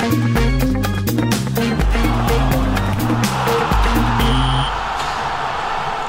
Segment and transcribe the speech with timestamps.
[0.00, 0.39] Thank you.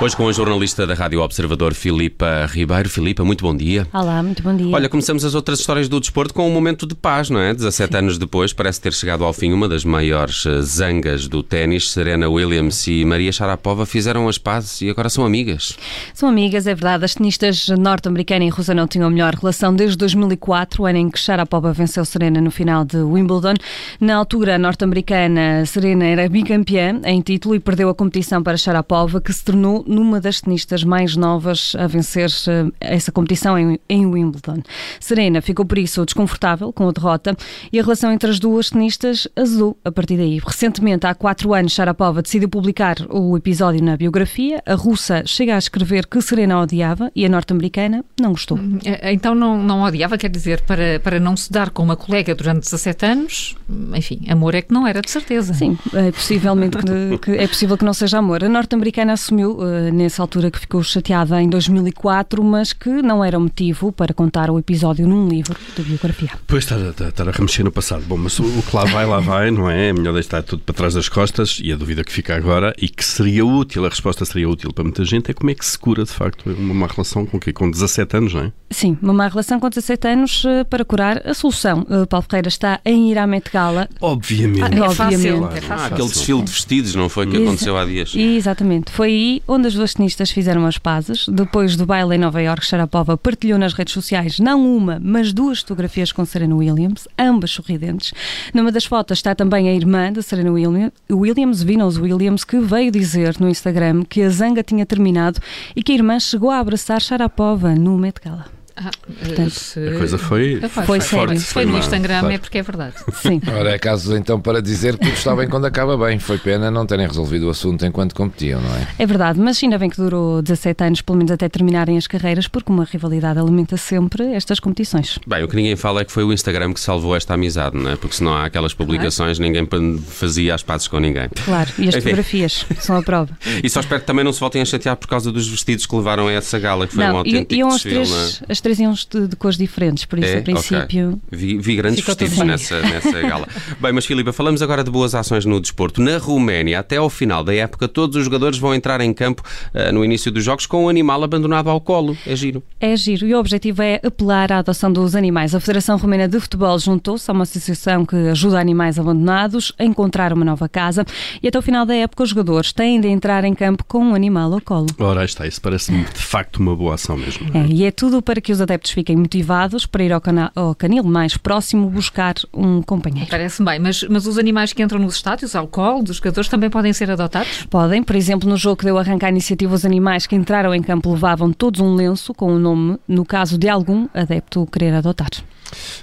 [0.01, 2.89] Hoje com a jornalista da Rádio Observador, Filipa Ribeiro.
[2.89, 3.87] Filipa, muito bom dia.
[3.93, 4.73] Olá, muito bom dia.
[4.73, 7.53] Olha, começamos as outras histórias do desporto com um momento de paz, não é?
[7.53, 7.97] 17 Sim.
[7.99, 11.91] anos depois, parece ter chegado ao fim uma das maiores eh, zangas do ténis.
[11.91, 15.77] Serena Williams e Maria Sharapova fizeram as pazes e agora são amigas.
[16.15, 17.05] São amigas, é verdade.
[17.05, 21.11] As tenistas norte-americana e russa não tinham a melhor relação desde 2004, o ano em
[21.11, 23.53] que Sharapova venceu Serena no final de Wimbledon.
[23.99, 29.21] Na altura, a norte-americana Serena era bicampeã em título e perdeu a competição para Sharapova,
[29.21, 34.05] que se tornou numa das tenistas mais novas a vencer eh, essa competição em, em
[34.05, 34.63] Wimbledon.
[34.99, 37.35] Serena ficou por isso desconfortável com a derrota
[37.71, 40.39] e a relação entre as duas tenistas azul a partir daí.
[40.43, 44.63] Recentemente, há quatro anos, Sharapova decidiu publicar o episódio na biografia.
[44.65, 48.57] A russa chega a escrever que Serena odiava e a norte-americana não gostou.
[48.57, 51.97] Hum, eh, então não, não odiava, quer dizer, para, para não se dar com uma
[51.97, 53.55] colega durante 17 anos,
[53.93, 55.53] enfim, amor é que não era de certeza.
[55.53, 58.43] Sim, é possivelmente que, que é possível que não seja amor.
[58.43, 63.39] A norte-americana assumiu uh, nessa altura que ficou chateada em 2004, mas que não era
[63.39, 66.29] motivo para contar o episódio num livro de biografia.
[66.45, 68.03] Pois, estar, estar, estar a remexer no passado.
[68.05, 69.87] Bom, mas o que lá vai, lá vai, não é?
[69.87, 72.87] É melhor deixar tudo para trás das costas e a dúvida que fica agora e
[72.89, 75.77] que seria útil, a resposta seria útil para muita gente, é como é que se
[75.77, 77.53] cura, de facto, uma má relação com quê?
[77.53, 78.51] Com 17 anos, não é?
[78.69, 81.85] Sim, uma má relação com 17 anos eh, para curar a solução.
[81.89, 83.89] Uh, Paulo Ferreira está em ir à Met Gala.
[83.99, 84.63] Obviamente.
[84.63, 85.55] Ah, é fácil, claro.
[85.55, 85.83] é fácil.
[85.83, 87.27] Ah, aquele desfile de vestidos, não foi?
[87.27, 88.13] Que Exa aconteceu há dias.
[88.15, 88.91] Exatamente.
[88.91, 91.25] Foi aí onde as duas tenistas fizeram as pazes.
[91.29, 95.59] Depois do baile em Nova York, Sharapova partilhou nas redes sociais não uma, mas duas
[95.59, 98.13] fotografias com Serena Williams, ambas sorridentes.
[98.53, 103.39] Numa das fotos está também a irmã de Serena Williams, Venus Williams, que veio dizer
[103.39, 105.39] no Instagram que a zanga tinha terminado
[105.73, 108.60] e que a irmã chegou a abraçar Sharapova no Met Gala.
[108.83, 109.87] Ah, Portanto, se...
[109.87, 111.27] A coisa foi, foi, foi sério.
[111.27, 112.35] Forte, foi, foi no Instagram, claro.
[112.35, 112.95] é porque é verdade.
[113.13, 113.41] Sim.
[113.53, 116.19] Ora, é caso então para dizer que tudo está bem quando acaba bem.
[116.19, 118.87] Foi pena não terem resolvido o assunto enquanto competiam, não é?
[118.97, 122.47] É verdade, mas ainda bem que durou 17 anos, pelo menos até terminarem as carreiras,
[122.47, 125.19] porque uma rivalidade alimenta sempre estas competições.
[125.27, 127.91] Bem, o que ninguém fala é que foi o Instagram que salvou esta amizade, não
[127.91, 127.95] é?
[127.95, 129.51] Porque se não há aquelas publicações, claro.
[129.51, 131.29] ninguém fazia as pazes com ninguém.
[131.45, 133.37] Claro, e as fotografias são a prova.
[133.63, 135.95] E só espero que também não se voltem a chatear por causa dos vestidos que
[135.95, 138.01] levaram a essa gala, que foi não, um autêntico iam desfile,
[138.49, 138.70] as três, é?
[138.79, 140.39] Iam de, de cores diferentes, por isso, é?
[140.39, 141.19] a princípio.
[141.27, 141.39] Okay.
[141.39, 143.47] Vi, vi, grandes vestidos nessa, nessa gala.
[143.79, 146.01] Bem, mas Filipe, falamos agora de boas ações no desporto.
[146.01, 149.43] Na Roménia, até ao final da época, todos os jogadores vão entrar em campo
[149.73, 152.17] uh, no início dos jogos com o um animal abandonado ao colo.
[152.25, 152.63] É giro.
[152.79, 155.55] É giro e o objetivo é apelar à adoção dos animais.
[155.55, 160.33] A Federação Romena de Futebol juntou-se a uma associação que ajuda animais abandonados a encontrar
[160.33, 161.05] uma nova casa
[161.41, 164.15] e até o final da época os jogadores têm de entrar em campo com um
[164.15, 164.87] animal ao colo.
[164.99, 167.45] Ora, está, isso parece-me de facto uma boa ação mesmo.
[167.53, 170.75] É, e é tudo para que os adeptos fiquem motivados para ir ao, cana ao
[170.75, 173.29] canil mais próximo buscar um companheiro.
[173.29, 176.69] Parece bem, mas, mas os animais que entram nos estádios, ao colo dos jogadores, também
[176.69, 177.65] podem ser adotados?
[177.69, 178.03] Podem.
[178.03, 181.11] Por exemplo, no jogo que deu arrancar a iniciativa, os animais que entraram em campo
[181.11, 185.29] levavam todos um lenço com o um nome, no caso de algum adepto querer adotar.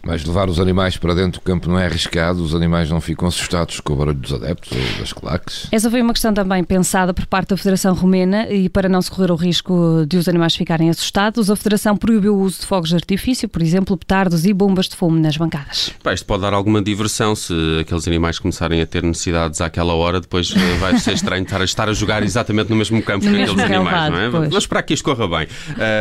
[0.05, 3.29] Mas levar os animais para dentro do campo não é arriscado, os animais não ficam
[3.29, 5.69] assustados com o barulho dos adeptos ou das claques?
[5.71, 9.11] Essa foi uma questão também pensada por parte da Federação Romena e para não se
[9.11, 12.91] correr o risco de os animais ficarem assustados, a Federação proibiu o uso de fogos
[12.91, 15.91] de artifício, por exemplo, petardos e bombas de fumo nas bancadas.
[16.03, 20.21] Pá, isto pode dar alguma diversão se aqueles animais começarem a ter necessidades àquela hora,
[20.21, 23.35] depois eh, vai ser estranho estar a, estar a jogar exatamente no mesmo campo no
[23.35, 24.31] que aqueles animais, não é?
[24.31, 24.49] Pois.
[24.49, 25.49] Vamos esperar que isto corra bem.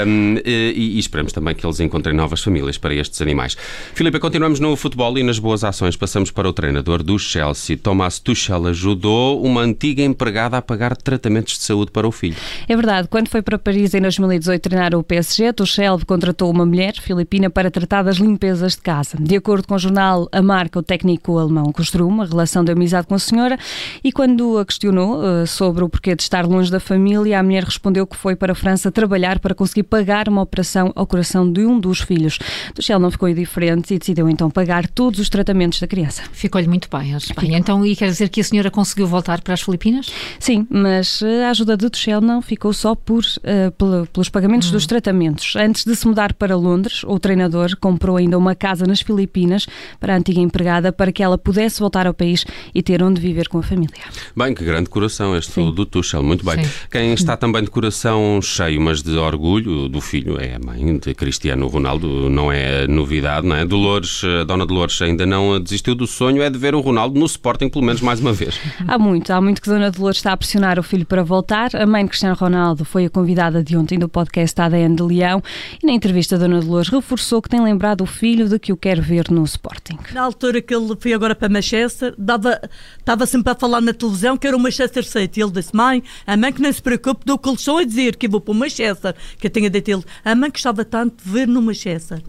[0.06, 3.57] Um, e, e esperemos também que eles encontrem novas famílias para estes animais.
[3.94, 5.96] Filipe, continuamos no futebol e nas boas ações.
[5.96, 7.78] Passamos para o treinador do Chelsea.
[7.78, 12.36] Thomas Tuchel ajudou uma antiga empregada a pagar tratamentos de saúde para o filho.
[12.68, 13.08] É verdade.
[13.08, 17.72] Quando foi para Paris em 2018 treinar o PSG, Tuchel contratou uma mulher filipina para
[17.72, 19.18] tratar das limpezas de casa.
[19.20, 23.08] De acordo com o jornal A Marca, o técnico alemão construiu uma relação de amizade
[23.08, 23.58] com a senhora
[24.04, 27.64] e quando a questionou uh, sobre o porquê de estar longe da família, a mulher
[27.64, 31.66] respondeu que foi para a França trabalhar para conseguir pagar uma operação ao coração de
[31.66, 32.38] um dos filhos.
[32.74, 36.24] Tuchel não ficou indiferente e decidiu então pagar todos os tratamentos da criança.
[36.32, 37.58] Ficou-lhe muito bem a Espanha.
[37.58, 40.12] Então, e quer dizer que a senhora conseguiu voltar para as Filipinas?
[40.40, 44.74] Sim, mas eh, a ajuda de Tuchel não ficou só por, uh, pelos pagamentos hum.
[44.74, 45.56] dos tratamentos.
[45.56, 49.68] Antes de se mudar para Londres, o treinador comprou ainda uma casa nas Filipinas
[50.00, 53.48] para a antiga empregada para que ela pudesse voltar ao país e ter onde viver
[53.48, 54.04] com a família.
[54.36, 55.72] Bem, que grande coração este Sim.
[55.72, 56.64] do Tuchel, muito bem.
[56.64, 56.72] Sim.
[56.92, 61.14] Quem está também de coração cheio, mas de orgulho do filho, é a mãe de
[61.14, 63.66] Cristiano Ronaldo, não é novidade não é?
[63.66, 67.26] Dolores, a Dona Dolores ainda não desistiu do sonho, é de ver o Ronaldo no
[67.26, 68.60] Sporting, pelo menos mais uma vez.
[68.88, 71.76] Há muito, há muito que Dona Dolores está a pressionar o filho para voltar.
[71.76, 75.42] A mãe de Cristiano Ronaldo foi a convidada de ontem do podcast ADN de Leão
[75.82, 79.00] e na entrevista Dona Dolores reforçou que tem lembrado o filho de que o quer
[79.02, 79.98] ver no Sporting.
[80.14, 82.60] Na altura que ele foi agora para Manchester, dava,
[82.98, 85.42] estava sempre a falar na televisão que era o Manchester City.
[85.42, 88.16] Ele disse, mãe, a mãe que não se preocupe do que eles estão a dizer,
[88.16, 90.04] que eu vou para o Manchester, que eu tenho dito ele.
[90.24, 92.22] A mãe que estava tanto de ver no Manchester.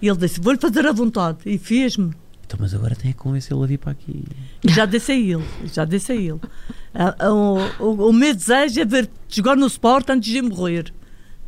[0.00, 1.38] E ele disse, vou-lhe fazer a vontade.
[1.46, 2.12] E fez-me.
[2.46, 4.24] Então, mas agora tem que convencê-lo a vir para aqui.
[4.64, 6.40] Já disse a ele, já disse a ele.
[7.80, 10.92] O, o, o meu desejo é ver jogar no Sport antes de morrer.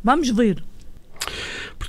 [0.03, 0.61] Vamos ver.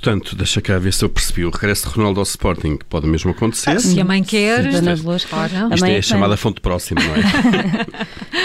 [0.01, 1.45] Portanto, deixa cá ver se eu percebi.
[1.45, 3.69] O regresso de Ronaldo ao Sporting pode mesmo acontecer.
[3.69, 4.63] Ah, se a mãe quer.
[4.73, 5.53] Sim, Dolores, claro.
[5.75, 7.85] Isto é a chamada fonte próxima, não é?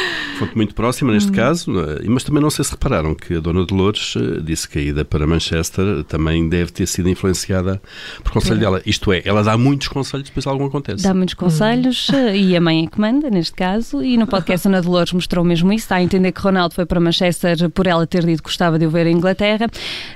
[0.37, 1.35] fonte muito próxima neste hum.
[1.35, 2.05] caso, é?
[2.07, 5.05] mas também não sei se repararam que a Dona Dolores eh, disse que a ida
[5.05, 7.81] para Manchester também deve ter sido influenciada
[8.23, 8.83] por conselho dela.
[8.85, 11.03] Isto é, ela dá muitos conselhos depois algo acontece.
[11.03, 12.35] Dá muitos conselhos hum.
[12.35, 15.45] e a mãe é que manda, neste caso, e no podcast a Dona Dolores mostrou
[15.45, 15.87] mesmo isso.
[15.87, 18.87] Está a entender que Ronaldo foi para Manchester por ela ter dito que gostava de
[18.87, 19.67] o ver em Inglaterra.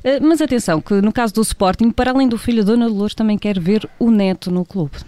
[0.04, 3.38] Eh, mas atenção, que no caso do Sporting, para além do filho, Dona Dolores também
[3.38, 4.98] quer ver o neto no clube.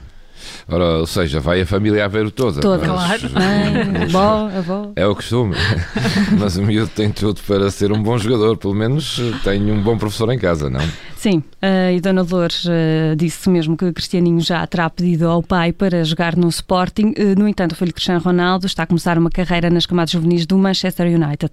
[0.68, 2.60] Ora, ou seja, vai a família a ver o todo.
[2.60, 3.30] Toda, claro.
[3.32, 4.92] Mãe, avó, avó.
[4.96, 5.54] É o costume.
[6.38, 8.56] Mas o miúdo tem tudo para ser um bom jogador.
[8.56, 10.80] Pelo menos tem um bom professor em casa, não?
[11.22, 15.72] Sim, uh, e Dona Dolores uh, disse mesmo que Cristianinho já terá pedido ao pai
[15.72, 17.14] para jogar no Sporting.
[17.16, 20.46] Uh, no entanto, o filho Cristiano Ronaldo está a começar uma carreira nas camadas juvenis
[20.46, 21.52] do Manchester United.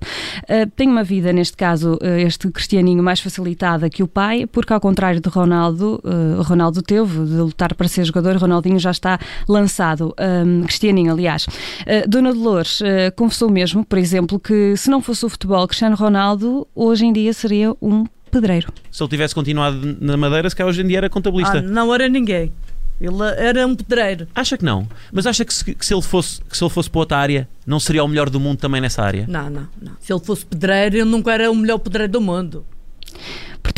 [0.75, 5.21] tem uma vida, neste caso, este Cristianinho mais facilitada que o pai, porque ao contrário
[5.21, 6.01] de Ronaldo,
[6.44, 10.15] Ronaldo teve de lutar para ser jogador, Ronaldinho já está lançado.
[10.19, 11.45] Um, Cristianinho, aliás.
[12.07, 12.80] Dona Dolores
[13.15, 17.31] confessou mesmo, por exemplo, que se não fosse o futebol, Cristiano Ronaldo hoje em dia
[17.33, 18.71] seria um pedreiro.
[18.91, 21.59] Se ele tivesse continuado na Madeira, se calhar hoje em dia era contabilista.
[21.59, 22.51] Ah, não era ninguém.
[22.99, 24.27] Ele era um pedreiro.
[24.35, 24.87] Acha que não?
[25.11, 27.47] Mas acha que se, que se, ele fosse, que se ele fosse para outra área,
[27.65, 29.25] não seria o melhor do mundo também nessa área?
[29.27, 29.93] Não, não, não.
[30.01, 32.65] Se ele fosse pedreiro, ele nunca era o melhor pedreiro do mundo.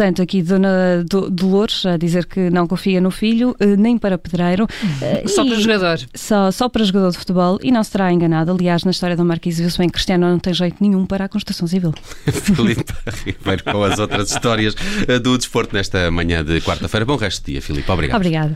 [0.01, 4.65] Portanto, aqui Dona Dolores a dizer que não confia no filho, eh, nem para pedreiro.
[4.99, 5.99] Eh, só para jogador.
[6.15, 8.51] Só, só para jogador de futebol e não se terá enganado.
[8.51, 11.29] Aliás, na história do Marquês viu-se bem que Cristiano não tem jeito nenhum para a
[11.29, 11.93] construção civil.
[12.25, 12.91] Filipe
[13.23, 14.75] Ribeiro com as outras histórias
[15.07, 17.05] eh, do desporto nesta manhã de quarta-feira.
[17.05, 17.91] Bom resto de dia, Filipe.
[17.91, 18.15] Obrigado.
[18.15, 18.55] Obrigado.